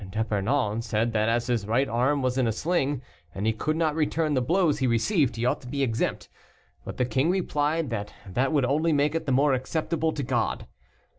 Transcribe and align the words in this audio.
D'Epernon 0.09 0.81
said 0.81 1.13
that 1.13 1.29
as 1.29 1.45
his 1.45 1.67
right 1.67 1.87
arm 1.87 2.23
was 2.23 2.35
in 2.35 2.47
a 2.47 2.51
sling, 2.51 3.03
and 3.35 3.45
he 3.45 3.53
could 3.53 3.75
not 3.75 3.93
return 3.93 4.33
the 4.33 4.41
blows 4.41 4.79
he 4.79 4.87
received, 4.87 5.35
he 5.35 5.45
ought 5.45 5.61
to 5.61 5.67
be 5.67 5.83
exempt, 5.83 6.27
but 6.83 6.97
the 6.97 7.05
king 7.05 7.29
replied 7.29 7.91
that 7.91 8.11
that 8.27 8.51
would 8.51 8.65
only 8.65 8.93
make 8.93 9.13
it 9.13 9.27
the 9.27 9.31
more 9.31 9.53
acceptable 9.53 10.11
to 10.11 10.23
God. 10.23 10.65